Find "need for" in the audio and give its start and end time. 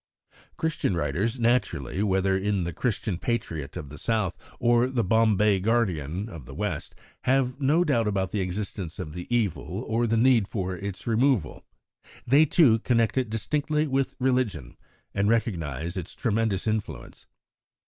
10.17-10.75